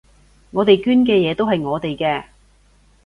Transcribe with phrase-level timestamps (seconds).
[0.49, 2.23] 我哋捐嘅嘢都係我哋嘅